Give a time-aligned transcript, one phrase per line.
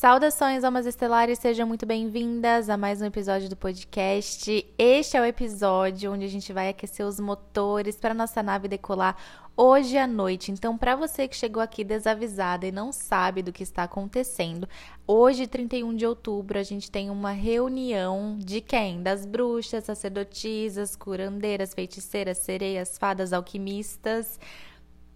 [0.00, 4.66] Saudações, almas estelares, sejam muito bem-vindas a mais um episódio do podcast.
[4.78, 9.14] Este é o episódio onde a gente vai aquecer os motores para nossa nave decolar
[9.54, 10.50] hoje à noite.
[10.50, 14.66] Então, para você que chegou aqui desavisada e não sabe do que está acontecendo,
[15.06, 19.02] hoje, 31 de outubro, a gente tem uma reunião de quem?
[19.02, 24.40] Das bruxas, sacerdotisas, curandeiras, feiticeiras, sereias, fadas, alquimistas,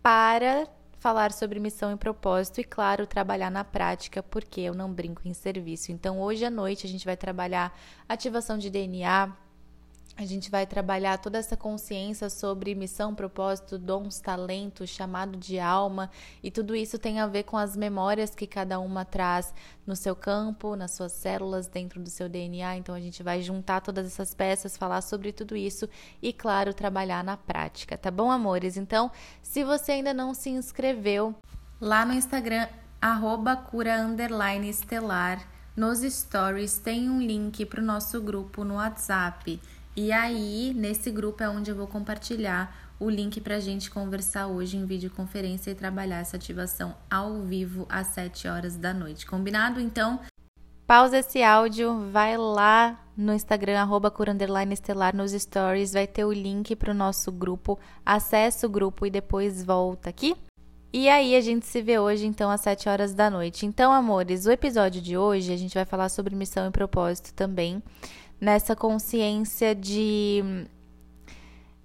[0.02, 0.68] para
[1.04, 5.34] falar sobre missão e propósito e, claro, trabalhar na prática, porque eu não brinco em
[5.34, 5.92] serviço.
[5.92, 9.30] Então, hoje à noite a gente vai trabalhar ativação de DNA,
[10.16, 16.10] a gente vai trabalhar toda essa consciência sobre missão, propósito, dons, talentos, chamado de alma,
[16.42, 19.52] e tudo isso tem a ver com as memórias que cada uma traz
[19.84, 22.76] no seu campo, nas suas células, dentro do seu DNA.
[22.76, 25.88] Então a gente vai juntar todas essas peças, falar sobre tudo isso
[26.22, 28.76] e, claro, trabalhar na prática, tá bom, amores?
[28.76, 29.10] Então,
[29.42, 31.34] se você ainda não se inscreveu,
[31.80, 32.68] lá no Instagram,
[33.00, 34.06] arroba cura
[34.62, 35.44] estelar,
[35.76, 39.60] nos stories tem um link para o nosso grupo no WhatsApp.
[39.96, 44.48] E aí, nesse grupo é onde eu vou compartilhar o link para a gente conversar
[44.48, 49.24] hoje em videoconferência e trabalhar essa ativação ao vivo às 7 horas da noite.
[49.24, 49.80] Combinado?
[49.80, 50.18] Então,
[50.84, 54.12] pausa esse áudio, vai lá no Instagram, arroba
[54.72, 59.10] estelar, nos stories, vai ter o link para o nosso grupo, acessa o grupo e
[59.10, 60.34] depois volta aqui.
[60.92, 63.64] E aí a gente se vê hoje, então, às 7 horas da noite.
[63.64, 67.80] Então, amores, o episódio de hoje a gente vai falar sobre missão e propósito também
[68.40, 70.66] nessa consciência de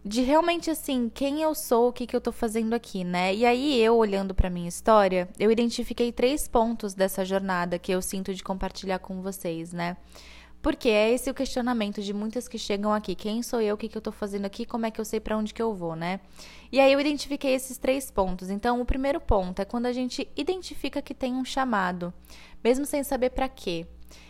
[0.04, 3.36] de realmente assim, quem eu sou, o que, que eu tô fazendo aqui, né?
[3.36, 8.02] E aí eu olhando para minha história, eu identifiquei três pontos dessa jornada que eu
[8.02, 9.98] sinto de compartilhar com vocês, né?
[10.62, 13.16] Porque é esse o questionamento de muitas que chegam aqui.
[13.16, 13.76] Quem sou eu?
[13.76, 14.66] O que, que eu tô fazendo aqui?
[14.66, 16.20] Como é que eu sei para onde que eu vou, né?
[16.72, 18.50] E aí eu identifiquei esses três pontos.
[18.50, 22.14] Então, o primeiro ponto é quando a gente identifica que tem um chamado,
[22.62, 23.88] mesmo sem saber para quê.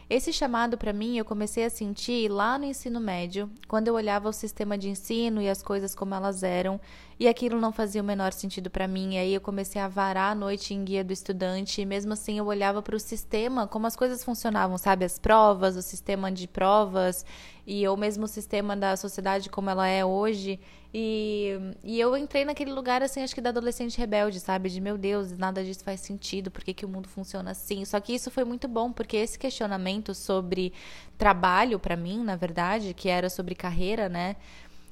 [0.10, 4.28] Esse chamado para mim eu comecei a sentir lá no ensino médio, quando eu olhava
[4.28, 6.82] o sistema de ensino e as coisas como elas eram,
[7.20, 9.14] e aquilo não fazia o menor sentido para mim.
[9.14, 12.40] E aí eu comecei a varar a noite em guia do estudante, e mesmo assim
[12.40, 15.06] eu olhava para o sistema, como as coisas funcionavam, sabe?
[15.06, 17.24] As provas, o sistema de provas,
[17.68, 20.60] e ou mesmo o sistema da sociedade como ela é hoje.
[20.92, 21.52] E,
[21.84, 24.70] e eu entrei naquele lugar, assim, acho que da adolescente rebelde, sabe?
[24.70, 27.86] De meu Deus, nada disso faz sentido, por que, que o mundo funciona assim?
[27.86, 30.74] Só que isso foi muito bom, porque esse questionamento sobre
[31.18, 34.36] trabalho, para mim, na verdade, que era sobre carreira, né?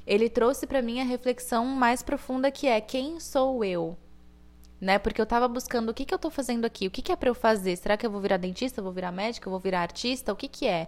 [0.06, 3.97] Ele trouxe para mim a reflexão mais profunda que é quem sou eu?
[4.79, 5.00] Né?
[5.00, 7.16] Porque eu tava buscando o que, que eu tô fazendo aqui, o que, que é
[7.16, 7.75] para eu fazer?
[7.75, 10.31] Será que eu vou virar dentista, vou virar médica, vou virar artista?
[10.31, 10.88] O que, que é?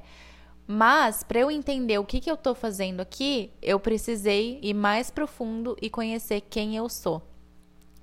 [0.67, 5.09] Mas, para eu entender o que, que eu estou fazendo aqui, eu precisei ir mais
[5.09, 7.23] profundo e conhecer quem eu sou.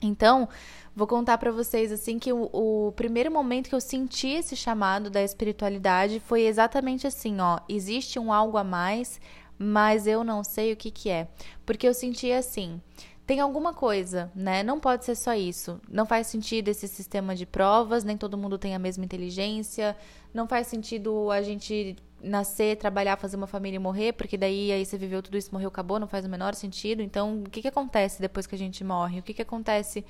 [0.01, 0.49] Então,
[0.95, 5.11] vou contar para vocês assim que o, o, primeiro momento que eu senti esse chamado
[5.11, 9.21] da espiritualidade foi exatamente assim, ó, existe um algo a mais,
[9.59, 11.29] mas eu não sei o que que é.
[11.65, 12.81] Porque eu senti assim,
[13.27, 14.62] tem alguma coisa, né?
[14.62, 15.81] Não pode ser só isso.
[15.91, 19.97] Não faz sentido esse sistema de provas, nem todo mundo tem a mesma inteligência.
[20.33, 24.84] Não faz sentido a gente nascer, trabalhar, fazer uma família e morrer, porque daí aí
[24.84, 27.03] você viveu tudo isso, morreu, acabou, não faz o menor sentido.
[27.03, 29.20] Então, o que, que acontece depois que a gente morre?
[29.20, 30.04] O que, que acontece,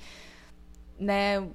[0.99, 1.47] né?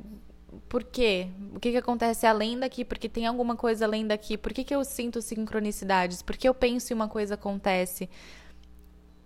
[0.69, 1.29] Por quê?
[1.55, 2.85] O que, que acontece além daqui?
[2.85, 4.37] Porque tem alguma coisa além daqui?
[4.37, 6.23] Por que, que eu sinto sincronicidades?
[6.23, 8.09] Por que eu penso e uma coisa acontece?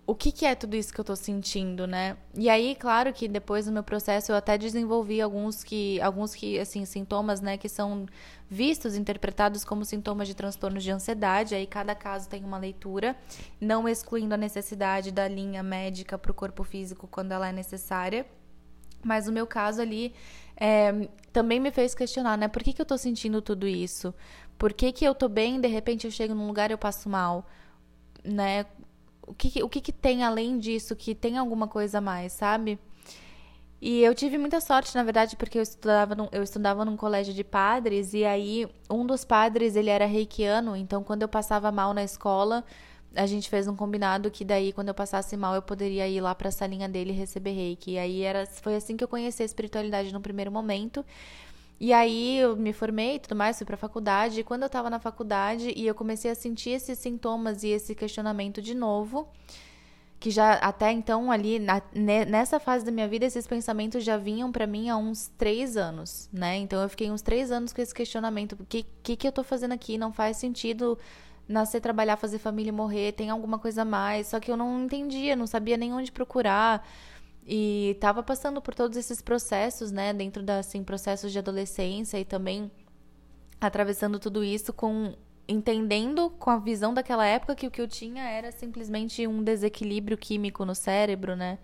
[0.07, 2.15] O que, que, é tudo isso que eu tô sentindo, né?
[2.33, 6.57] E aí, claro que depois do meu processo eu até desenvolvi alguns que, alguns que,
[6.57, 8.05] assim, sintomas, né, que são
[8.49, 11.53] vistos, interpretados como sintomas de transtorno de ansiedade.
[11.53, 13.17] Aí cada caso tem uma leitura,
[13.59, 18.25] não excluindo a necessidade da linha médica para o corpo físico quando ela é necessária.
[19.03, 20.13] Mas o meu caso ali
[20.55, 22.47] é, também me fez questionar, né?
[22.47, 24.15] Por que, que eu tô sentindo tudo isso?
[24.57, 27.09] Por que, que eu tô bem, de repente eu chego num lugar e eu passo
[27.09, 27.45] mal?
[28.23, 28.65] Né?
[29.27, 32.79] O que, o que, que tem além disso, que tem alguma coisa a mais, sabe?
[33.79, 37.33] E eu tive muita sorte, na verdade, porque eu estudava, num, eu estudava num colégio
[37.33, 41.93] de padres, e aí um dos padres, ele era reikiano, então quando eu passava mal
[41.93, 42.63] na escola,
[43.15, 46.33] a gente fez um combinado que daí, quando eu passasse mal, eu poderia ir lá
[46.33, 47.91] pra salinha dele e receber reiki.
[47.91, 51.05] E aí era, foi assim que eu conheci a espiritualidade no primeiro momento.
[51.79, 54.39] E aí eu me formei e tudo mais, fui pra faculdade.
[54.39, 57.93] E quando eu tava na faculdade e eu comecei a sentir esses sintomas e esse
[57.93, 59.27] questionamento de novo,
[60.19, 64.51] que já até então ali na, nessa fase da minha vida esses pensamentos já vinham
[64.51, 66.57] para mim há uns três anos, né?
[66.57, 69.43] Então eu fiquei uns três anos com esse questionamento: o que, que, que eu tô
[69.43, 69.97] fazendo aqui?
[69.97, 70.97] Não faz sentido
[71.47, 74.27] nascer, trabalhar, fazer família e morrer, tem alguma coisa a mais.
[74.27, 76.85] Só que eu não entendia, não sabia nem onde procurar.
[77.47, 82.25] E estava passando por todos esses processos, né, dentro da assim processos de adolescência e
[82.25, 82.69] também
[83.61, 85.15] atravessando tudo isso com
[85.47, 90.17] entendendo com a visão daquela época que o que eu tinha era simplesmente um desequilíbrio
[90.17, 91.57] químico no cérebro, né?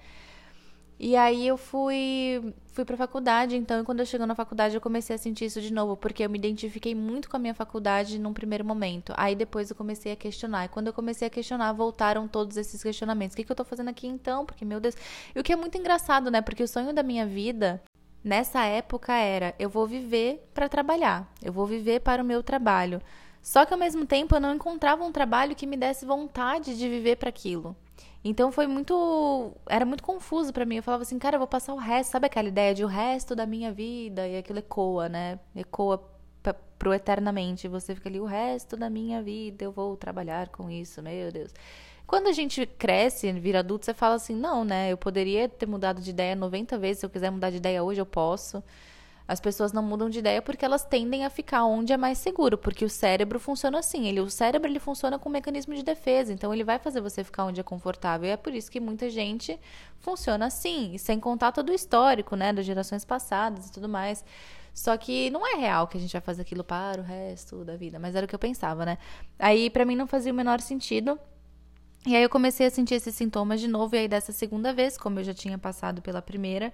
[1.00, 4.82] E aí eu fui fui para faculdade, então, e quando eu cheguei na faculdade eu
[4.82, 8.18] comecei a sentir isso de novo, porque eu me identifiquei muito com a minha faculdade
[8.18, 9.14] num primeiro momento.
[9.16, 10.66] Aí depois eu comecei a questionar.
[10.66, 13.34] E quando eu comecei a questionar, voltaram todos esses questionamentos.
[13.34, 14.46] O que, que eu tô fazendo aqui então?
[14.46, 14.96] Porque, meu Deus.
[15.36, 16.42] E o que é muito engraçado, né?
[16.42, 17.82] Porque o sonho da minha vida
[18.24, 23.02] nessa época era: eu vou viver para trabalhar, eu vou viver para o meu trabalho.
[23.42, 26.88] Só que ao mesmo tempo eu não encontrava um trabalho que me desse vontade de
[26.88, 27.76] viver para aquilo.
[28.24, 29.52] Então foi muito.
[29.68, 30.78] Era muito confuso para mim.
[30.78, 32.12] Eu falava assim, cara, eu vou passar o resto.
[32.12, 34.28] Sabe aquela ideia de o resto da minha vida?
[34.28, 35.40] E aquilo ecoa, né?
[35.56, 36.02] Ecoa
[36.80, 37.68] pro eternamente.
[37.68, 41.54] Você fica ali, o resto da minha vida eu vou trabalhar com isso, meu Deus.
[42.06, 44.92] Quando a gente cresce, vira adulto, você fala assim, não, né?
[44.92, 47.00] Eu poderia ter mudado de ideia 90 vezes.
[47.00, 48.62] Se eu quiser mudar de ideia hoje, eu posso.
[49.28, 52.58] As pessoas não mudam de ideia porque elas tendem a ficar onde é mais seguro,
[52.58, 54.08] porque o cérebro funciona assim.
[54.08, 57.24] Ele, o cérebro ele funciona com um mecanismo de defesa, então ele vai fazer você
[57.24, 58.28] ficar onde é confortável.
[58.28, 59.58] E é por isso que muita gente
[60.00, 64.26] funciona assim, sem contar todo o histórico, né, das gerações passadas e tudo mais.
[64.74, 67.78] Só que não é real que a gente vai fazer aquilo para o resto da
[67.78, 68.98] vida, mas era o que eu pensava, né?
[69.38, 71.18] Aí para mim não fazia o menor sentido.
[72.06, 74.98] E aí eu comecei a sentir esses sintomas de novo, e aí dessa segunda vez,
[74.98, 76.74] como eu já tinha passado pela primeira,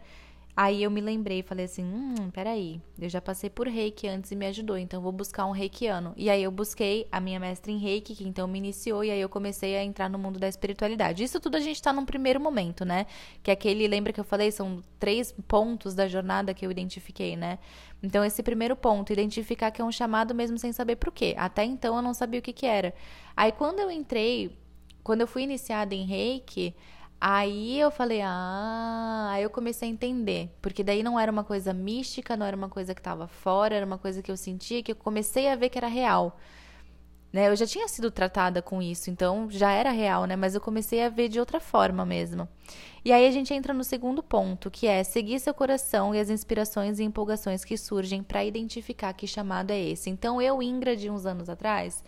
[0.61, 4.29] Aí eu me lembrei e falei assim: hum, peraí, eu já passei por reiki antes
[4.29, 6.13] e me ajudou, então vou buscar um reikiano.
[6.17, 9.21] E aí eu busquei a minha mestra em reiki, que então me iniciou, e aí
[9.21, 11.23] eu comecei a entrar no mundo da espiritualidade.
[11.23, 13.05] Isso tudo a gente tá num primeiro momento, né?
[13.41, 17.37] Que é aquele, lembra que eu falei, são três pontos da jornada que eu identifiquei,
[17.37, 17.57] né?
[18.03, 21.35] Então, esse primeiro ponto, identificar que é um chamado mesmo sem saber por quê.
[21.37, 22.93] Até então eu não sabia o que, que era.
[23.33, 24.51] Aí quando eu entrei,
[25.05, 26.75] quando eu fui iniciada em reiki.
[27.21, 31.73] Aí eu falei, ah, aí eu comecei a entender, porque daí não era uma coisa
[31.73, 34.93] mística, não era uma coisa que estava fora, era uma coisa que eu sentia, que
[34.93, 36.37] eu comecei a ver que era real.
[37.31, 37.49] Né?
[37.49, 40.35] Eu já tinha sido tratada com isso, então já era real, né?
[40.35, 42.47] Mas eu comecei a ver de outra forma mesmo.
[43.03, 46.29] E aí a gente entra no segundo ponto, que é seguir seu coração e as
[46.29, 50.09] inspirações e empolgações que surgem para identificar que chamado é esse.
[50.09, 52.03] Então eu, Ingra, de uns anos atrás,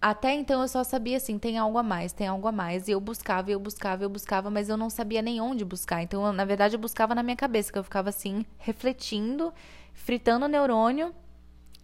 [0.00, 2.88] até então eu só sabia assim, tem algo a mais, tem algo a mais.
[2.88, 6.02] E eu buscava, eu buscava, eu buscava, mas eu não sabia nem onde buscar.
[6.02, 9.52] Então, eu, na verdade, eu buscava na minha cabeça, que eu ficava assim, refletindo,
[9.92, 11.14] fritando o neurônio,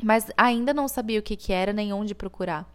[0.02, 2.66] mas ainda não sabia o que, que era nem onde procurar.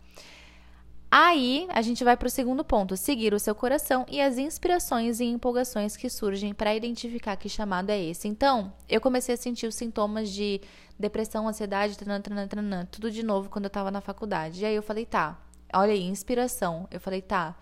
[1.14, 5.20] Aí a gente vai para o segundo ponto: seguir o seu coração e as inspirações
[5.20, 8.30] e empolgações que surgem para identificar que chamado é esse.
[8.30, 10.62] Então, eu comecei a sentir os sintomas de
[10.98, 14.62] depressão, ansiedade, tranã, tranã, tranã, tudo de novo quando eu estava na faculdade.
[14.62, 15.38] E aí eu falei: tá,
[15.74, 16.88] olha aí, inspiração.
[16.90, 17.58] Eu falei: tá,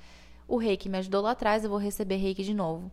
[0.47, 2.91] o reiki me ajudou lá atrás, eu vou receber reiki de novo.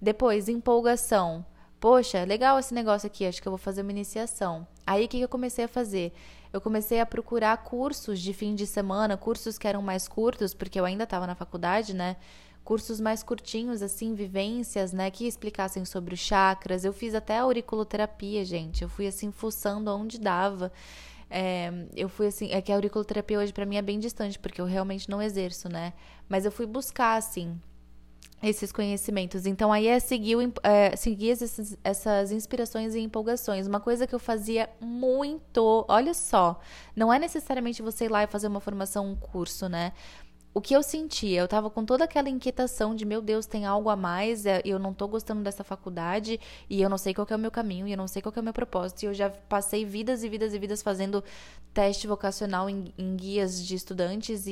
[0.00, 1.44] Depois, empolgação.
[1.80, 4.66] Poxa, legal esse negócio aqui, acho que eu vou fazer uma iniciação.
[4.86, 6.12] Aí o que eu comecei a fazer?
[6.52, 10.80] eu comecei a procurar cursos de fim de semana, cursos que eram mais curtos, porque
[10.80, 12.16] eu ainda estava na faculdade, né?
[12.64, 15.10] Cursos mais curtinhos, assim, vivências, né?
[15.10, 16.84] Que explicassem sobre os chakras.
[16.84, 18.82] Eu fiz até auriculoterapia, gente.
[18.82, 20.72] Eu fui, assim, fuçando onde dava.
[21.30, 24.60] É, eu fui assim, é que a auriculoterapia hoje para mim é bem distante, porque
[24.60, 25.92] eu realmente não exerço, né?
[26.28, 27.60] Mas eu fui buscar, assim,
[28.42, 29.46] esses conhecimentos.
[29.46, 33.66] Então, aí é seguir, é, seguir essas, essas inspirações e empolgações.
[33.66, 36.60] Uma coisa que eu fazia muito, olha só,
[36.94, 39.92] não é necessariamente você ir lá e fazer uma formação, um curso, né?
[40.58, 43.88] O que eu sentia, eu tava com toda aquela inquietação de, meu Deus, tem algo
[43.88, 47.36] a mais, é, eu não tô gostando dessa faculdade e eu não sei qual é
[47.36, 49.04] o meu caminho e eu não sei qual é o meu propósito.
[49.04, 51.22] E eu já passei vidas e vidas e vidas fazendo
[51.72, 54.50] teste vocacional em, em guias de estudantes e,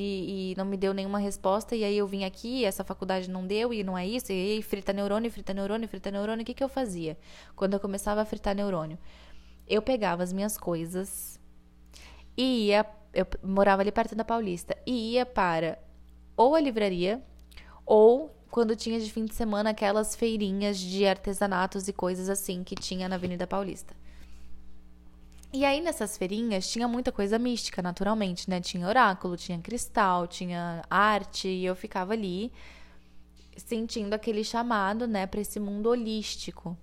[0.53, 1.75] e, não me deu nenhuma resposta.
[1.75, 4.31] E aí eu vim aqui, essa faculdade não deu e não é isso.
[4.31, 6.43] E aí frita neurônio, frita neurônio, frita neurônio.
[6.43, 7.19] O que, que eu fazia
[7.57, 8.97] quando eu começava a fritar neurônio?
[9.67, 11.41] Eu pegava as minhas coisas
[12.37, 15.79] e ia eu morava ali perto da Paulista e ia para
[16.37, 17.23] ou a livraria,
[17.85, 22.75] ou quando tinha de fim de semana aquelas feirinhas de artesanatos e coisas assim que
[22.75, 23.95] tinha na Avenida Paulista.
[25.53, 28.61] E aí nessas feirinhas tinha muita coisa mística, naturalmente, né?
[28.61, 32.53] Tinha oráculo, tinha cristal, tinha arte, e eu ficava ali
[33.57, 36.77] sentindo aquele chamado, né, para esse mundo holístico.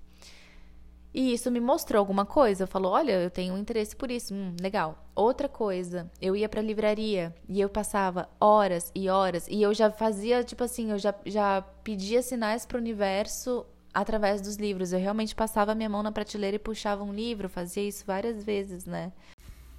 [1.13, 2.65] E isso me mostrou alguma coisa.
[2.65, 4.33] Falou: olha, eu tenho um interesse por isso.
[4.33, 5.05] Hum, legal.
[5.15, 9.47] Outra coisa, eu ia pra livraria e eu passava horas e horas.
[9.47, 14.55] E eu já fazia, tipo assim, eu já, já pedia sinais pro universo através dos
[14.55, 14.91] livros.
[14.91, 17.47] Eu realmente passava minha mão na prateleira e puxava um livro.
[17.47, 19.11] Fazia isso várias vezes, né?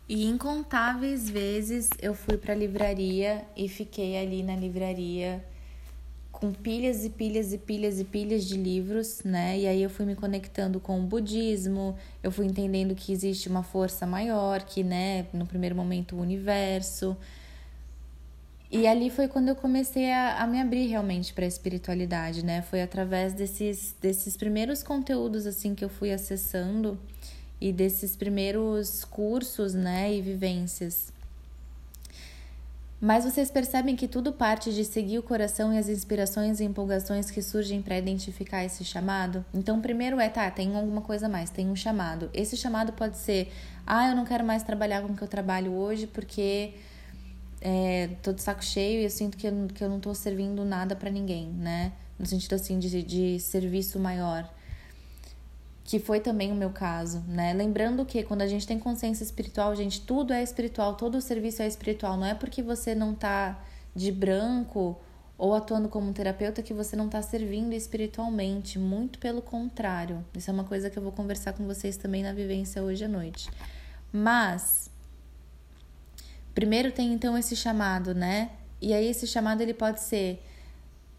[0.08, 5.44] E incontáveis vezes eu fui pra livraria e fiquei ali na livraria
[6.34, 9.56] com pilhas e pilhas e pilhas e pilhas de livros, né?
[9.60, 13.62] E aí eu fui me conectando com o budismo, eu fui entendendo que existe uma
[13.62, 17.16] força maior, que, né, no primeiro momento o universo.
[18.68, 22.62] E ali foi quando eu comecei a, a me abrir realmente para a espiritualidade, né?
[22.62, 26.98] Foi através desses, desses primeiros conteúdos assim que eu fui acessando
[27.60, 31.13] e desses primeiros cursos, né, e vivências.
[33.04, 37.30] Mas vocês percebem que tudo parte de seguir o coração e as inspirações e empolgações
[37.30, 39.44] que surgem para identificar esse chamado?
[39.52, 42.30] Então, primeiro é, tá, tem alguma coisa mais, tem um chamado.
[42.32, 43.52] Esse chamado pode ser,
[43.86, 46.72] ah, eu não quero mais trabalhar com o que eu trabalho hoje porque
[47.60, 50.64] é, tô de saco cheio e eu sinto que eu, que eu não tô servindo
[50.64, 51.92] nada para ninguém, né?
[52.18, 54.50] No sentido assim de, de serviço maior.
[55.94, 57.52] Que foi também o meu caso, né?
[57.52, 61.62] Lembrando que quando a gente tem consciência espiritual, gente, tudo é espiritual, todo o serviço
[61.62, 62.16] é espiritual.
[62.16, 63.62] Não é porque você não tá
[63.94, 65.00] de branco
[65.38, 70.24] ou atuando como terapeuta que você não está servindo espiritualmente, muito pelo contrário.
[70.36, 73.08] Isso é uma coisa que eu vou conversar com vocês também na vivência hoje à
[73.08, 73.48] noite.
[74.12, 74.90] Mas
[76.52, 78.50] Primeiro tem então esse chamado, né?
[78.80, 80.44] E aí esse chamado ele pode ser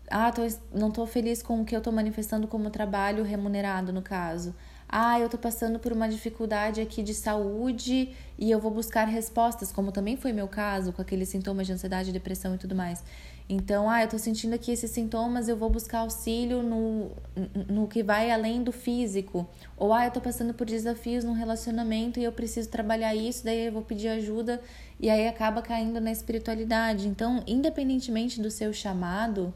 [0.09, 0.41] ah, tô,
[0.73, 4.53] não tô feliz com o que eu tô manifestando como trabalho remunerado no caso.
[4.87, 9.71] Ah, eu tô passando por uma dificuldade aqui de saúde e eu vou buscar respostas,
[9.71, 13.03] como também foi meu caso, com aqueles sintomas de ansiedade, depressão e tudo mais.
[13.47, 17.11] Então, ah, eu tô sentindo aqui esses sintomas, eu vou buscar auxílio no,
[17.67, 19.47] no que vai além do físico.
[19.77, 23.67] Ou, ah, eu tô passando por desafios no relacionamento e eu preciso trabalhar isso, daí
[23.67, 24.61] eu vou pedir ajuda
[24.99, 27.07] e aí acaba caindo na espiritualidade.
[27.07, 29.53] Então, independentemente do seu chamado,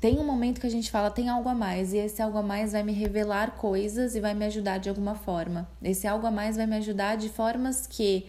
[0.00, 2.42] tem um momento que a gente fala, tem algo a mais, e esse algo a
[2.42, 5.68] mais vai me revelar coisas e vai me ajudar de alguma forma.
[5.82, 8.26] Esse algo a mais vai me ajudar de formas que,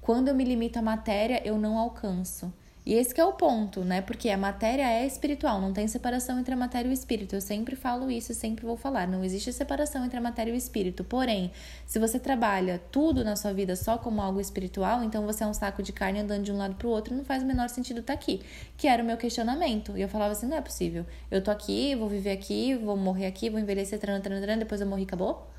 [0.00, 2.52] quando eu me limito à matéria, eu não alcanço.
[2.86, 4.00] E esse é o ponto, né?
[4.00, 7.34] Porque a matéria é espiritual, não tem separação entre a matéria e o espírito.
[7.34, 9.08] Eu sempre falo isso sempre vou falar.
[9.08, 11.02] Não existe separação entre a matéria e o espírito.
[11.02, 11.50] Porém,
[11.84, 15.52] se você trabalha tudo na sua vida só como algo espiritual, então você é um
[15.52, 17.98] saco de carne andando de um lado para o outro, não faz o menor sentido
[17.98, 18.40] estar tá aqui.
[18.76, 19.98] Que era o meu questionamento.
[19.98, 21.04] E eu falava assim: não é possível.
[21.28, 24.80] Eu tô aqui, vou viver aqui, vou morrer aqui, vou envelhecer, tran, tran, tran, depois
[24.80, 25.50] eu morri acabou?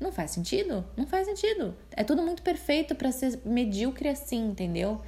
[0.00, 0.84] Não faz sentido?
[0.96, 1.72] Não faz sentido.
[1.92, 5.00] É tudo muito perfeito para ser medíocre assim, entendeu?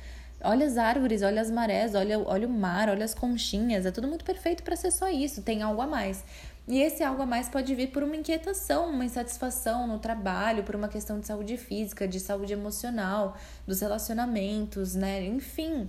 [0.49, 4.07] Olha as árvores, olha as marés, olha, olha o mar, olha as conchinhas, é tudo
[4.07, 6.23] muito perfeito para ser só isso, tem algo a mais.
[6.69, 10.77] E esse algo a mais pode vir por uma inquietação, uma insatisfação no trabalho, por
[10.77, 13.37] uma questão de saúde física, de saúde emocional,
[13.67, 15.25] dos relacionamentos, né?
[15.25, 15.89] Enfim.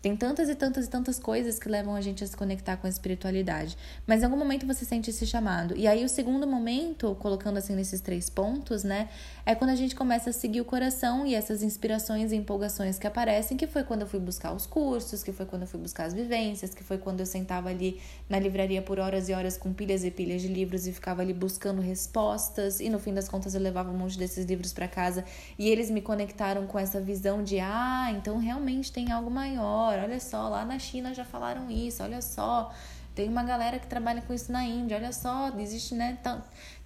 [0.00, 2.86] Tem tantas e tantas e tantas coisas que levam a gente a se conectar com
[2.86, 3.76] a espiritualidade.
[4.06, 5.74] Mas em algum momento você sente esse chamado.
[5.76, 9.08] E aí o segundo momento, colocando assim nesses três pontos, né,
[9.44, 13.06] é quando a gente começa a seguir o coração e essas inspirações e empolgações que
[13.08, 16.04] aparecem, que foi quando eu fui buscar os cursos, que foi quando eu fui buscar
[16.04, 19.72] as vivências, que foi quando eu sentava ali na livraria por horas e horas com
[19.72, 23.54] pilhas e pilhas de livros e ficava ali buscando respostas, e no fim das contas
[23.54, 25.24] eu levava um monte desses livros para casa
[25.58, 30.20] e eles me conectaram com essa visão de, ah, então realmente tem algo maior olha
[30.20, 32.72] só, lá na China já falaram isso, olha só,
[33.14, 36.18] tem uma galera que trabalha com isso na Índia, olha só, existe, né,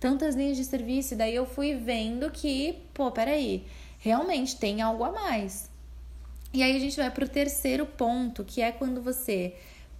[0.00, 3.66] tantas linhas de serviço, e daí eu fui vendo que, pô, peraí,
[3.98, 5.70] realmente tem algo a mais.
[6.54, 9.54] E aí a gente vai pro terceiro ponto, que é quando você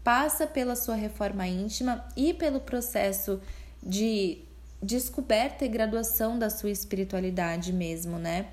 [0.04, 3.40] passa pela sua reforma íntima e pelo processo
[3.82, 4.38] de
[4.82, 8.48] descoberta e graduação da sua espiritualidade mesmo, né?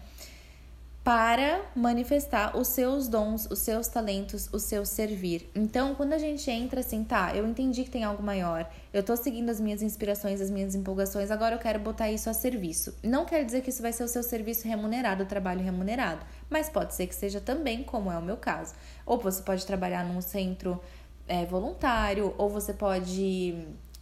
[1.03, 5.50] Para manifestar os seus dons, os seus talentos, o seu servir.
[5.56, 9.15] Então, quando a gente entra assim, tá, eu entendi que tem algo maior, eu tô
[9.15, 12.94] seguindo as minhas inspirações, as minhas empolgações, agora eu quero botar isso a serviço.
[13.01, 16.70] Não quer dizer que isso vai ser o seu serviço remunerado, o trabalho remunerado, mas
[16.70, 18.75] pode ser que seja também, como é o meu caso.
[19.06, 20.79] Ou você pode trabalhar num centro
[21.27, 23.56] é, voluntário, ou você pode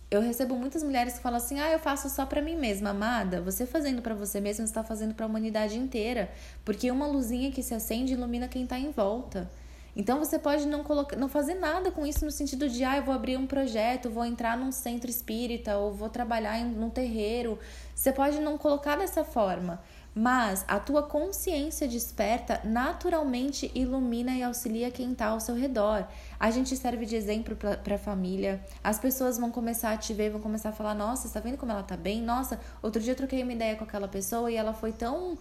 [0.09, 3.41] eu recebo muitas mulheres que falam assim: "Ah, eu faço só para mim mesma, amada".
[3.41, 6.31] Você fazendo para você mesma está fazendo para a humanidade inteira,
[6.63, 9.49] porque uma luzinha que se acende ilumina quem está em volta.
[9.97, 13.03] Então você pode não colocar, não fazer nada com isso no sentido de, ah, eu
[13.03, 17.57] vou abrir um projeto, vou entrar num centro espírita ou vou trabalhar em, num terreiro.
[17.97, 19.81] Você pode não colocar dessa forma,
[20.13, 26.07] mas a tua consciência desperta naturalmente ilumina e auxilia quem está ao seu redor.
[26.39, 28.63] A gente serve de exemplo para a família.
[28.83, 31.71] As pessoas vão começar a te ver, vão começar a falar: Nossa, está vendo como
[31.71, 32.21] ela tá bem?
[32.21, 35.35] Nossa, outro dia eu troquei uma ideia com aquela pessoa e ela foi tão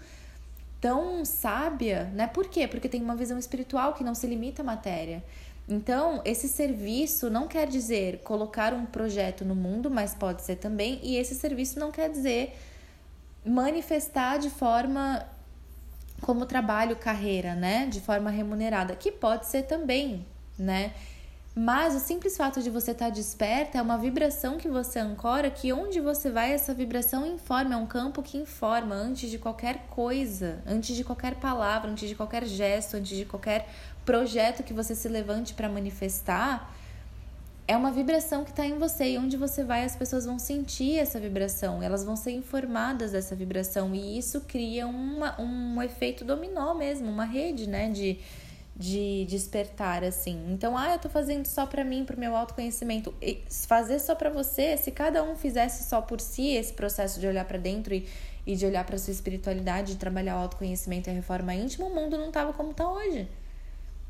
[0.80, 2.26] tão sábia, né?
[2.26, 2.66] Por quê?
[2.66, 5.22] Porque tem uma visão espiritual que não se limita à matéria.
[5.68, 11.00] Então, esse serviço não quer dizer colocar um projeto no mundo, mas pode ser também,
[11.02, 12.56] e esse serviço não quer dizer
[13.44, 15.26] manifestar de forma
[16.20, 17.86] como trabalho, carreira, né?
[17.86, 20.24] De forma remunerada, que pode ser também,
[20.58, 20.92] né?
[21.58, 25.50] Mas o simples fato de você estar tá desperta é uma vibração que você ancora,
[25.50, 29.86] que onde você vai, essa vibração informa, é um campo que informa antes de qualquer
[29.88, 33.66] coisa, antes de qualquer palavra, antes de qualquer gesto, antes de qualquer
[34.06, 36.72] projeto que você se levante para manifestar.
[37.68, 40.98] É uma vibração que está em você e onde você vai, as pessoas vão sentir
[40.98, 46.74] essa vibração, elas vão ser informadas dessa vibração e isso cria uma, um efeito dominó
[46.74, 47.90] mesmo, uma rede, né?
[47.90, 48.20] De,
[48.76, 50.52] de despertar assim.
[50.52, 53.12] Então, ah, eu tô fazendo só para mim, pro meu autoconhecimento.
[53.20, 57.26] E fazer só para você, se cada um fizesse só por si esse processo de
[57.26, 58.06] olhar para dentro e,
[58.46, 61.92] e de olhar para sua espiritualidade, de trabalhar o autoconhecimento e a reforma íntima, o
[61.92, 63.26] mundo não tava como tá hoje.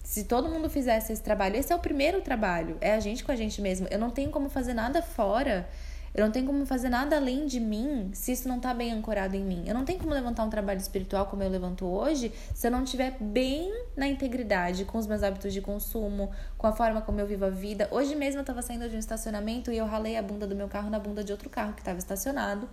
[0.06, 3.32] Se todo mundo fizesse esse trabalho, esse é o primeiro trabalho, é a gente com
[3.32, 3.88] a gente mesmo.
[3.90, 5.68] Eu não tenho como fazer nada fora
[6.16, 9.36] eu não tenho como fazer nada além de mim se isso não está bem ancorado
[9.36, 9.64] em mim.
[9.66, 12.84] Eu não tenho como levantar um trabalho espiritual como eu levanto hoje se eu não
[12.84, 17.26] estiver bem na integridade com os meus hábitos de consumo, com a forma como eu
[17.26, 17.86] vivo a vida.
[17.90, 20.68] Hoje mesmo eu estava saindo de um estacionamento e eu ralei a bunda do meu
[20.68, 22.66] carro na bunda de outro carro que estava estacionado.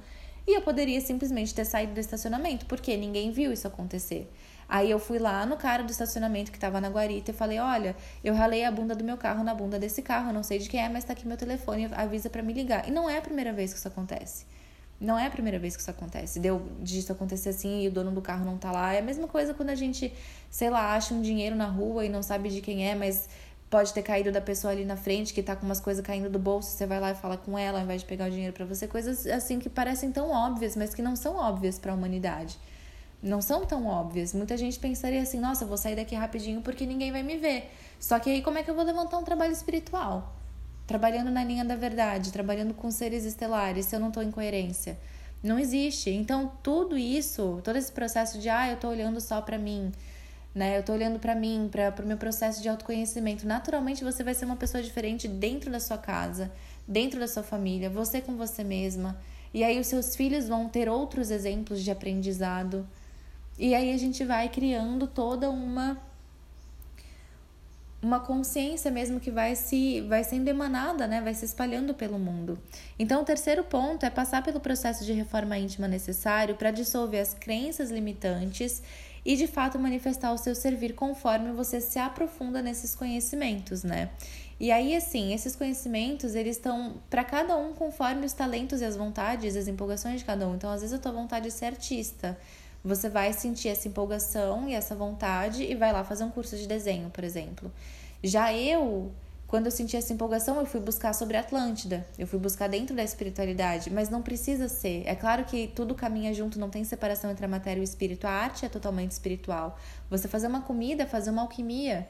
[0.46, 4.30] E eu poderia simplesmente ter saído do estacionamento, porque ninguém viu isso acontecer.
[4.68, 7.96] Aí eu fui lá no cara do estacionamento que tava na guarita e falei: Olha,
[8.24, 10.70] eu ralei a bunda do meu carro na bunda desse carro, eu não sei de
[10.70, 12.88] quem é, mas tá aqui meu telefone, avisa para me ligar.
[12.88, 14.46] E não é a primeira vez que isso acontece.
[15.00, 16.40] Não é a primeira vez que isso acontece.
[16.40, 18.94] Deu de isso acontecer assim e o dono do carro não tá lá.
[18.94, 20.14] É a mesma coisa quando a gente,
[20.50, 23.28] sei lá, acha um dinheiro na rua e não sabe de quem é, mas
[23.76, 26.38] pode ter caído da pessoa ali na frente que tá com umas coisas caindo do
[26.38, 28.66] bolso, você vai lá e fala com ela ao invés de pegar o dinheiro para
[28.66, 32.58] você, coisas assim que parecem tão óbvias, mas que não são óbvias para a humanidade
[33.24, 34.34] não são tão óbvias.
[34.34, 37.72] Muita gente pensaria assim: nossa, vou sair daqui rapidinho porque ninguém vai me ver.
[37.98, 40.36] Só que aí, como é que eu vou levantar um trabalho espiritual?
[40.86, 45.00] Trabalhando na linha da verdade, trabalhando com seres estelares, se eu não estou em coerência.
[45.42, 46.10] Não existe.
[46.10, 49.92] Então, tudo isso, todo esse processo de, ah, eu estou olhando só para mim,
[50.54, 50.76] né?
[50.76, 53.48] Eu estou olhando para mim, para o meu processo de autoconhecimento.
[53.48, 56.52] Naturalmente, você vai ser uma pessoa diferente dentro da sua casa,
[56.88, 59.20] dentro da sua família, você com você mesma.
[59.54, 62.88] E aí, os seus filhos vão ter outros exemplos de aprendizado.
[63.58, 65.98] E aí a gente vai criando toda uma
[68.02, 71.22] uma consciência mesmo que vai se vai sendo emanada, né?
[71.22, 72.60] Vai se espalhando pelo mundo.
[73.00, 77.34] Então, o terceiro ponto é passar pelo processo de reforma íntima necessário para dissolver as
[77.34, 78.84] crenças limitantes
[79.26, 84.10] e de fato manifestar o seu servir conforme você se aprofunda nesses conhecimentos, né?
[84.60, 88.96] E aí assim, esses conhecimentos, eles estão para cada um conforme os talentos e as
[88.96, 90.56] vontades, as empolgações de cada um.
[90.56, 92.38] Então, às vezes tô à vontade de ser artista,
[92.84, 96.68] você vai sentir essa empolgação e essa vontade e vai lá fazer um curso de
[96.68, 97.72] desenho, por exemplo.
[98.22, 99.12] Já eu,
[99.54, 102.04] quando eu senti essa empolgação, eu fui buscar sobre a Atlântida.
[102.18, 105.04] Eu fui buscar dentro da espiritualidade, mas não precisa ser.
[105.06, 108.26] É claro que tudo caminha junto, não tem separação entre a matéria e o espírito.
[108.26, 109.78] A arte é totalmente espiritual.
[110.10, 112.08] Você fazer uma comida, fazer uma alquimia,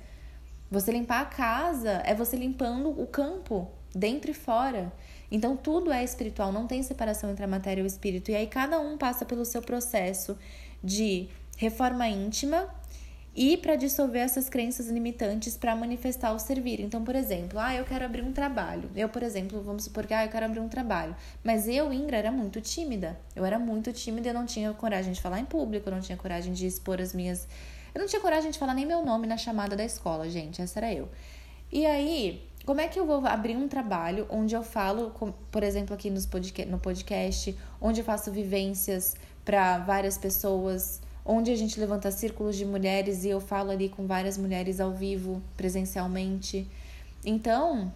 [0.71, 4.89] você limpar a casa, é você limpando o campo, dentro e fora.
[5.29, 8.31] Então tudo é espiritual, não tem separação entre a matéria e o espírito.
[8.31, 10.37] E aí cada um passa pelo seu processo
[10.81, 11.27] de
[11.57, 12.73] reforma íntima
[13.35, 16.79] e para dissolver essas crenças limitantes para manifestar o servir.
[16.79, 18.89] Então, por exemplo, ah, eu quero abrir um trabalho.
[18.95, 21.15] Eu, por exemplo, vamos supor que ah, eu quero abrir um trabalho.
[21.43, 23.19] Mas eu, Ingra, era muito tímida.
[23.35, 26.17] Eu era muito tímida, eu não tinha coragem de falar em público, eu não tinha
[26.17, 27.47] coragem de expor as minhas.
[27.93, 30.61] Eu não tinha coragem de falar nem meu nome na chamada da escola, gente.
[30.61, 31.09] Essa era eu.
[31.71, 35.11] E aí, como é que eu vou abrir um trabalho onde eu falo,
[35.51, 41.51] por exemplo, aqui nos podcast, no podcast, onde eu faço vivências para várias pessoas, onde
[41.51, 45.41] a gente levanta círculos de mulheres e eu falo ali com várias mulheres ao vivo,
[45.55, 46.67] presencialmente.
[47.25, 47.91] Então,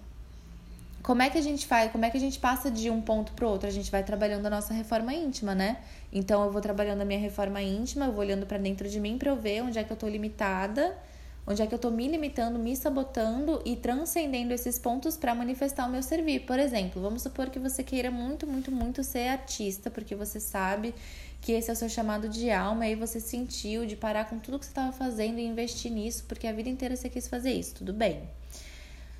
[1.04, 1.92] como é que a gente faz?
[1.92, 3.68] Como é que a gente passa de um ponto para outro?
[3.68, 5.78] A gente vai trabalhando a nossa reforma íntima, né?
[6.12, 9.18] Então, eu vou trabalhando a minha reforma íntima, eu vou olhando para dentro de mim
[9.18, 10.98] para eu ver onde é que eu tô limitada,
[11.46, 15.88] onde é que eu tô me limitando, me sabotando e transcendendo esses pontos para manifestar
[15.88, 16.42] o meu servir.
[16.42, 20.94] Por exemplo, vamos supor que você queira muito, muito, muito ser artista, porque você sabe
[21.42, 24.40] que esse é o seu chamado de alma, e aí você sentiu de parar com
[24.40, 27.52] tudo que você estava fazendo e investir nisso, porque a vida inteira você quis fazer
[27.52, 28.30] isso, tudo bem.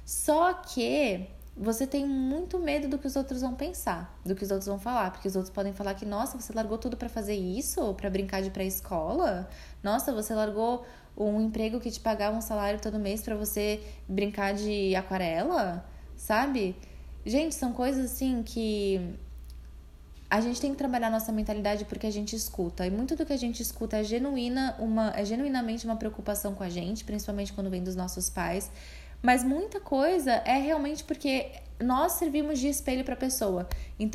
[0.06, 4.52] Só que você tem muito medo do que os outros vão pensar, do que os
[4.52, 7.36] outros vão falar, porque os outros podem falar que, nossa, você largou tudo para fazer
[7.36, 9.50] isso, para brincar de pré-escola?
[9.82, 10.86] Nossa, você largou
[11.18, 15.84] um emprego que te pagava um salário todo mês para você brincar de aquarela,
[16.16, 16.76] sabe?
[17.26, 19.18] Gente, são coisas assim que
[20.30, 22.86] a gente tem que trabalhar nossa mentalidade porque a gente escuta.
[22.86, 26.64] E muito do que a gente escuta é genuína, uma, é genuinamente uma preocupação com
[26.64, 28.70] a gente, principalmente quando vem dos nossos pais.
[29.22, 33.68] Mas muita coisa é realmente porque nós servimos de espelho para a pessoa.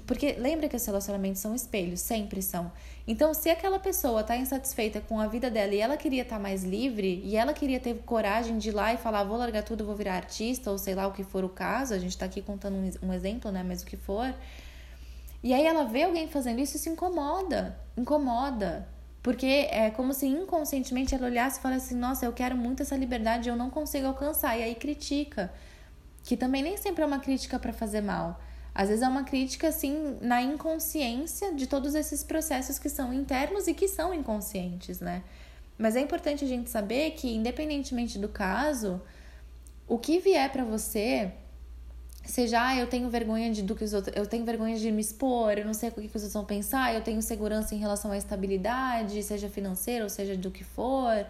[0.07, 2.71] Porque lembra que os relacionamentos são espelhos, sempre são.
[3.07, 6.43] Então, se aquela pessoa está insatisfeita com a vida dela e ela queria estar tá
[6.43, 9.85] mais livre, e ela queria ter coragem de ir lá e falar, vou largar tudo,
[9.85, 12.41] vou virar artista, ou sei lá o que for o caso, a gente está aqui
[12.41, 13.65] contando um, exemplo, né?
[13.67, 14.33] Mas o que for.
[15.43, 17.79] E aí ela vê alguém fazendo isso e se incomoda.
[17.97, 18.89] Incomoda.
[19.23, 22.97] Porque é como se inconscientemente ela olhasse e falasse assim: nossa, eu quero muito essa
[22.97, 24.59] liberdade e eu não consigo alcançar.
[24.59, 25.53] E aí critica.
[26.25, 28.41] Que também nem sempre é uma crítica para fazer mal.
[28.75, 33.69] Às vezes é uma crítica, assim, na inconsciência de todos esses processos que são internos
[33.69, 35.23] e que são inconscientes, né?
[35.77, 39.01] Mas é importante a gente saber que, independentemente do caso,
[39.87, 41.33] o que vier para você,
[42.31, 45.01] seja, ah, eu tenho vergonha de do que os outros, eu tenho vergonha de me
[45.01, 48.13] expor, eu não sei o que os outros vão pensar, eu tenho segurança em relação
[48.13, 51.27] à estabilidade, seja financeira ou seja do que for,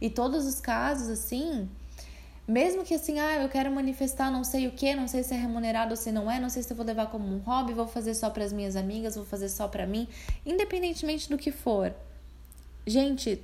[0.00, 1.68] e todos os casos assim,
[2.46, 5.36] mesmo que assim, ah, eu quero manifestar não sei o que, não sei se é
[5.36, 7.86] remunerado ou se não é, não sei se eu vou levar como um hobby, vou
[7.86, 10.08] fazer só para as minhas amigas, vou fazer só para mim,
[10.44, 11.94] independentemente do que for.
[12.84, 13.40] Gente,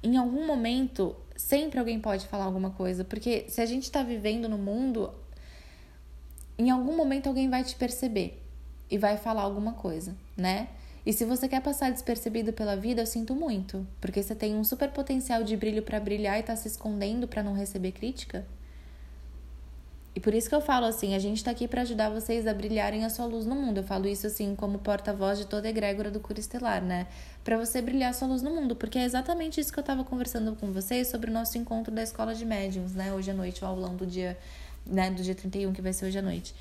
[0.00, 4.48] em algum momento, sempre alguém pode falar alguma coisa, porque se a gente está vivendo
[4.48, 5.10] no mundo,
[6.58, 8.42] em algum momento alguém vai te perceber
[8.90, 10.68] e vai falar alguma coisa, né?
[11.06, 14.64] E se você quer passar despercebido pela vida, eu sinto muito, porque você tem um
[14.64, 18.46] super potencial de brilho para brilhar e tá se escondendo para não receber crítica.
[20.16, 22.54] E por isso que eu falo assim, a gente tá aqui para ajudar vocês a
[22.54, 23.78] brilharem a sua luz no mundo.
[23.78, 27.08] Eu falo isso assim como porta-voz de toda a egrégora do Cura Estelar, né?
[27.42, 30.04] Para você brilhar a sua luz no mundo, porque é exatamente isso que eu tava
[30.04, 33.12] conversando com vocês sobre o nosso encontro da Escola de Médiums, né?
[33.12, 34.38] Hoje à noite, o aulão do dia,
[34.86, 36.54] né, do dia 31 que vai ser hoje à noite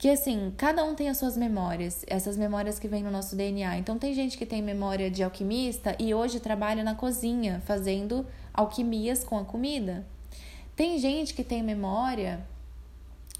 [0.00, 3.76] que assim, cada um tem as suas memórias, essas memórias que vêm no nosso DNA.
[3.76, 9.22] Então tem gente que tem memória de alquimista e hoje trabalha na cozinha, fazendo alquimias
[9.22, 10.06] com a comida.
[10.74, 12.40] Tem gente que tem memória,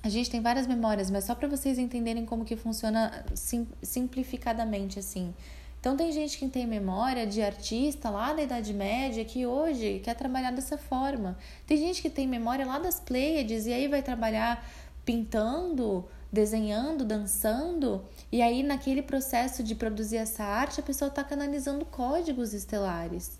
[0.02, 4.98] a gente tem várias memórias, mas só para vocês entenderem como que funciona sim, simplificadamente
[4.98, 5.32] assim.
[5.80, 10.14] Então tem gente que tem memória de artista lá da Idade Média que hoje quer
[10.14, 11.38] trabalhar dessa forma.
[11.66, 14.64] Tem gente que tem memória lá das Pleiades e aí vai trabalhar
[15.04, 21.84] pintando desenhando, dançando, e aí naquele processo de produzir essa arte, a pessoa está canalizando
[21.84, 23.38] códigos estelares.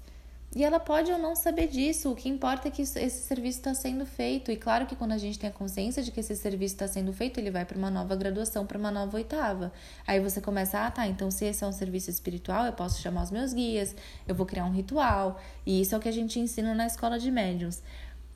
[0.52, 3.72] E ela pode ou não saber disso, o que importa é que esse serviço está
[3.72, 4.50] sendo feito.
[4.50, 7.12] E claro que quando a gente tem a consciência de que esse serviço está sendo
[7.12, 9.72] feito, ele vai para uma nova graduação, para uma nova oitava.
[10.04, 13.22] Aí você começa, ah tá, então se esse é um serviço espiritual, eu posso chamar
[13.22, 13.94] os meus guias,
[14.26, 15.40] eu vou criar um ritual.
[15.64, 17.80] E isso é o que a gente ensina na escola de médiums.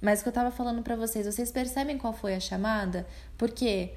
[0.00, 3.04] Mas o que eu estava falando para vocês, vocês percebem qual foi a chamada?
[3.36, 3.90] Porque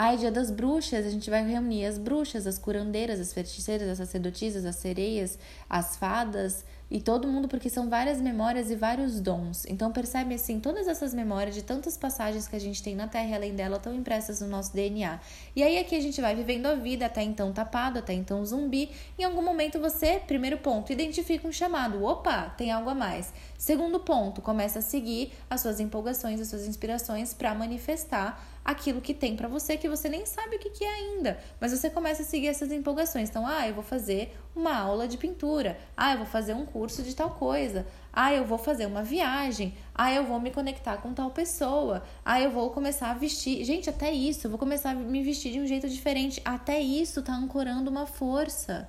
[0.00, 3.98] Ai, dia das bruxas, a gente vai reunir as bruxas, as curandeiras, as feiticeiras, as
[3.98, 5.36] sacerdotisas, as sereias,
[5.68, 9.66] as fadas e todo mundo, porque são várias memórias e vários dons.
[9.66, 13.28] Então percebe assim, todas essas memórias de tantas passagens que a gente tem na Terra
[13.28, 15.20] e além dela estão impressas no nosso DNA.
[15.54, 18.90] E aí aqui a gente vai vivendo a vida até então tapado, até então zumbi.
[19.18, 22.02] Em algum momento você, primeiro ponto, identifica um chamado.
[22.02, 23.32] Opa, tem algo a mais.
[23.58, 29.14] Segundo ponto, começa a seguir as suas empolgações, as suas inspirações para manifestar aquilo que
[29.14, 32.20] tem para você que você nem sabe o que, que é ainda, mas você começa
[32.20, 33.30] a seguir essas empolgações.
[33.30, 37.02] Então, ah, eu vou fazer uma aula de pintura, ah, eu vou fazer um curso
[37.02, 41.14] de tal coisa, ah, eu vou fazer uma viagem, ah, eu vou me conectar com
[41.14, 43.64] tal pessoa, ah, eu vou começar a vestir.
[43.64, 46.38] Gente, até isso, eu vou começar a me vestir de um jeito diferente.
[46.44, 48.86] Até isso tá ancorando uma força.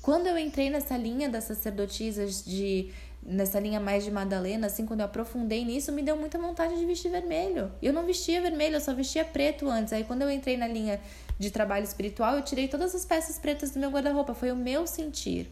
[0.00, 2.92] Quando eu entrei nessa linha das sacerdotisas de
[3.26, 6.84] nessa linha mais de Madalena, assim, quando eu aprofundei nisso, me deu muita vontade de
[6.86, 7.72] vestir vermelho.
[7.82, 9.92] Eu não vestia vermelho, eu só vestia preto antes.
[9.92, 11.00] Aí quando eu entrei na linha
[11.36, 14.32] de trabalho espiritual, eu tirei todas as peças pretas do meu guarda-roupa.
[14.32, 15.50] Foi o meu sentir,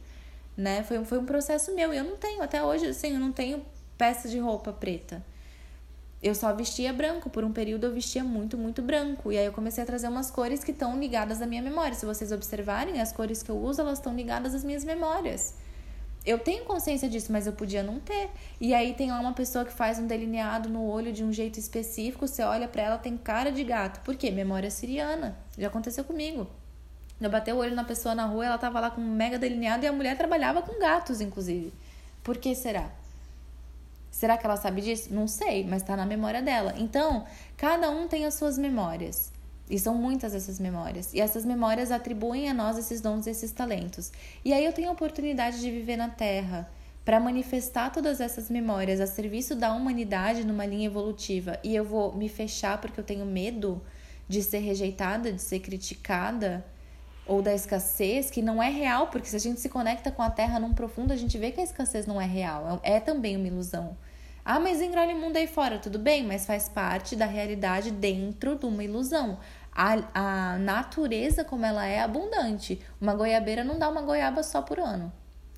[0.57, 0.85] né?
[0.85, 1.93] Foi, foi um processo meu.
[1.93, 3.61] E eu não tenho, até hoje, assim, eu não tenho
[3.99, 5.25] peça de roupa preta.
[6.23, 9.33] Eu só vestia branco, por um período eu vestia muito, muito branco.
[9.33, 11.95] E aí eu comecei a trazer umas cores que estão ligadas à minha memória.
[11.95, 15.55] Se vocês observarem, as cores que eu uso, elas estão ligadas às minhas memórias
[16.25, 18.31] eu tenho consciência disso, mas eu podia não ter.
[18.61, 21.59] E aí tem lá uma pessoa que faz um delineado no olho de um jeito
[21.59, 24.01] específico, você olha para ela, tem cara de gato.
[24.01, 24.31] Por quê?
[24.31, 25.37] Memória siriana.
[25.59, 26.47] Já aconteceu comigo.
[27.21, 29.85] Eu bati o olho na pessoa na rua, ela tava lá com um mega delineado
[29.85, 31.73] e a mulher trabalhava com gatos, inclusive.
[32.23, 32.91] Por que será?
[34.11, 35.13] Será que ela sabe disso?
[35.13, 36.75] Não sei, mas tá na memória dela.
[36.77, 39.33] Então, cada um tem as suas memórias.
[39.69, 41.13] E são muitas essas memórias.
[41.15, 44.13] E essas memórias atribuem a nós esses dons esses talentos.
[44.45, 46.71] E aí eu tenho a oportunidade de viver na Terra
[47.05, 51.59] para manifestar todas essas memórias a serviço da humanidade numa linha evolutiva.
[51.63, 53.83] E eu vou me fechar porque eu tenho medo
[54.29, 56.65] de ser rejeitada, de ser criticada
[57.27, 60.31] ou da escassez, que não é real, porque se a gente se conecta com a
[60.31, 62.81] Terra num profundo, a gente vê que a escassez não é real.
[62.83, 63.97] É, é também uma ilusão.
[64.45, 68.67] Ah, mas engole mundo aí fora, tudo bem, mas faz parte da realidade dentro de
[68.67, 69.39] uma ilusão.
[69.73, 72.81] A, a natureza, como ela é, abundante.
[73.01, 75.11] Uma goiabeira não dá uma goiaba só por ano,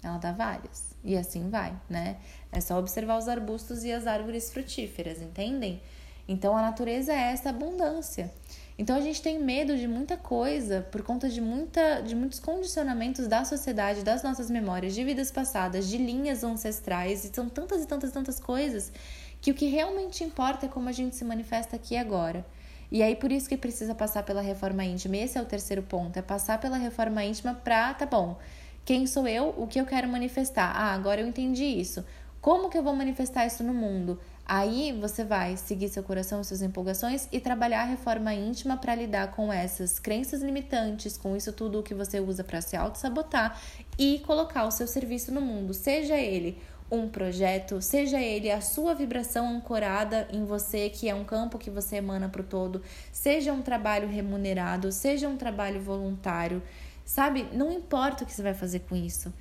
[0.02, 0.94] ela dá várias.
[1.02, 2.16] E assim vai, né?
[2.52, 5.82] É só observar os arbustos e as árvores frutíferas, entendem?
[6.28, 8.32] Então a natureza é essa abundância.
[8.78, 13.26] Então a gente tem medo de muita coisa por conta de, muita, de muitos condicionamentos
[13.26, 17.86] da sociedade, das nossas memórias, de vidas passadas, de linhas ancestrais, e são tantas e
[17.86, 18.92] tantas e tantas coisas
[19.40, 22.44] que o que realmente importa é como a gente se manifesta aqui e agora.
[22.92, 25.16] E aí por isso que precisa passar pela reforma íntima.
[25.16, 28.38] Esse é o terceiro ponto, é passar pela reforma íntima pra, tá bom,
[28.84, 29.54] quem sou eu?
[29.56, 30.70] O que eu quero manifestar?
[30.76, 32.04] Ah, agora eu entendi isso.
[32.40, 34.20] Como que eu vou manifestar isso no mundo?
[34.48, 39.32] Aí você vai seguir seu coração, suas empolgações e trabalhar a reforma íntima para lidar
[39.32, 43.60] com essas crenças limitantes, com isso tudo que você usa para se auto-sabotar
[43.98, 48.94] e colocar o seu serviço no mundo, seja ele um projeto, seja ele a sua
[48.94, 52.80] vibração ancorada em você, que é um campo que você emana para o todo,
[53.10, 56.62] seja um trabalho remunerado, seja um trabalho voluntário,
[57.04, 57.48] sabe?
[57.52, 59.34] Não importa o que você vai fazer com isso.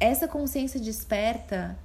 [0.00, 1.78] Essa consciência desperta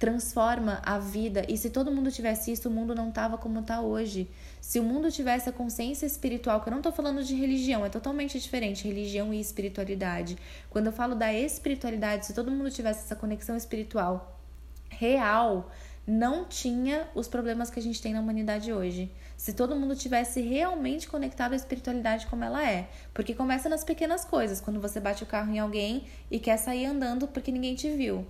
[0.00, 1.44] transforma a vida.
[1.46, 4.30] E se todo mundo tivesse isso, o mundo não tava como tá hoje.
[4.58, 7.90] Se o mundo tivesse a consciência espiritual, que eu não tô falando de religião, é
[7.90, 10.38] totalmente diferente, religião e espiritualidade.
[10.70, 14.40] Quando eu falo da espiritualidade, se todo mundo tivesse essa conexão espiritual
[14.88, 15.70] real,
[16.06, 19.12] não tinha os problemas que a gente tem na humanidade hoje.
[19.36, 22.88] Se todo mundo tivesse realmente conectado à espiritualidade como ela é.
[23.12, 26.86] Porque começa nas pequenas coisas, quando você bate o carro em alguém e quer sair
[26.86, 28.26] andando porque ninguém te viu.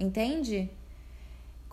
[0.00, 0.70] Entende?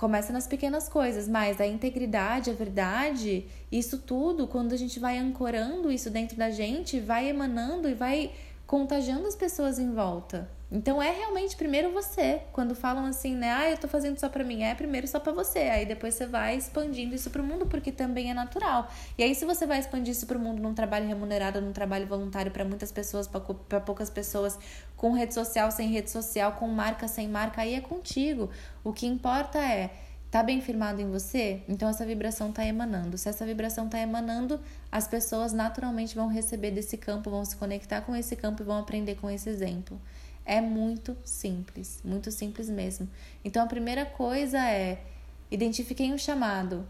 [0.01, 5.19] Começa nas pequenas coisas, mas a integridade, a verdade, isso tudo, quando a gente vai
[5.19, 8.31] ancorando isso dentro da gente, vai emanando e vai
[8.65, 10.49] contagiando as pessoas em volta.
[10.71, 12.41] Então é realmente primeiro você.
[12.53, 15.33] Quando falam assim, né, ah, eu tô fazendo só para mim, é primeiro só para
[15.33, 15.59] você.
[15.59, 18.87] Aí depois você vai expandindo isso pro mundo porque também é natural.
[19.17, 22.51] E aí se você vai expandir isso pro mundo num trabalho remunerado, num trabalho voluntário
[22.51, 24.57] para muitas pessoas, para poucas pessoas,
[24.95, 28.49] com rede social, sem rede social, com marca, sem marca, aí é contigo.
[28.81, 29.91] O que importa é
[30.31, 31.61] Tá bem firmado em você?
[31.67, 33.17] Então essa vibração tá emanando.
[33.17, 37.99] Se essa vibração tá emanando, as pessoas naturalmente vão receber desse campo, vão se conectar
[37.99, 39.99] com esse campo e vão aprender com esse exemplo.
[40.45, 43.07] É muito simples, muito simples mesmo.
[43.43, 45.03] Então a primeira coisa é
[45.49, 46.85] identifiquei um chamado.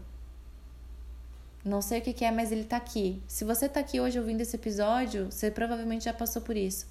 [1.64, 3.22] Não sei o que é, mas ele tá aqui.
[3.28, 6.86] Se você tá aqui hoje ouvindo esse episódio, você provavelmente já passou por isso.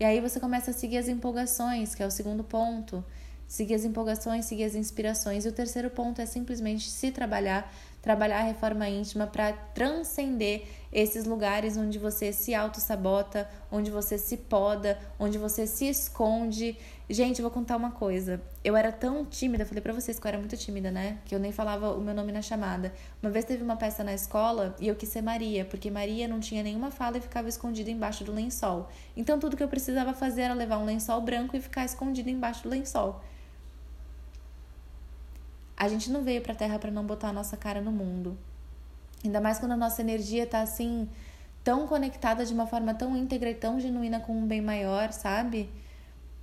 [0.00, 3.04] E aí você começa a seguir as empolgações, que é o segundo ponto
[3.46, 5.44] seguir as empolgações, seguir as inspirações.
[5.44, 7.72] E o terceiro ponto é simplesmente se trabalhar,
[8.02, 14.36] trabalhar a reforma íntima para transcender esses lugares onde você se auto-sabota, onde você se
[14.36, 16.78] poda, onde você se esconde.
[17.10, 18.40] Gente, eu vou contar uma coisa.
[18.62, 21.18] Eu era tão tímida, falei para vocês que eu era muito tímida, né?
[21.24, 22.94] Que eu nem falava o meu nome na chamada.
[23.20, 26.38] Uma vez teve uma peça na escola e eu quis ser Maria, porque Maria não
[26.38, 28.88] tinha nenhuma fala e ficava escondida embaixo do lençol.
[29.16, 32.62] Então tudo que eu precisava fazer era levar um lençol branco e ficar escondida embaixo
[32.62, 33.20] do lençol.
[35.76, 38.38] A gente não veio pra Terra para não botar a nossa cara no mundo.
[39.24, 41.08] Ainda mais quando a nossa energia tá assim,
[41.64, 45.70] tão conectada de uma forma tão íntegra e tão genuína com um bem maior, sabe?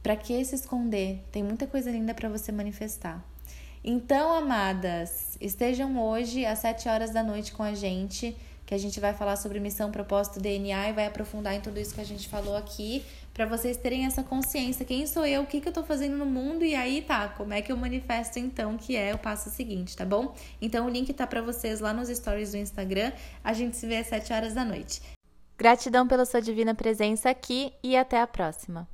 [0.01, 1.23] Para que se esconder?
[1.31, 3.23] Tem muita coisa linda para você manifestar.
[3.83, 8.99] Então, amadas, estejam hoje às 7 horas da noite com a gente, que a gente
[8.99, 12.29] vai falar sobre missão, propósito, DNA e vai aprofundar em tudo isso que a gente
[12.29, 15.83] falou aqui para vocês terem essa consciência, quem sou eu, o que, que eu tô
[15.83, 19.17] fazendo no mundo e aí tá, como é que eu manifesto então, que é o
[19.17, 20.35] passo seguinte, tá bom?
[20.61, 23.11] Então o link tá para vocês lá nos stories do Instagram.
[23.43, 25.01] A gente se vê às 7 horas da noite.
[25.57, 28.87] Gratidão pela sua divina presença aqui e até a próxima.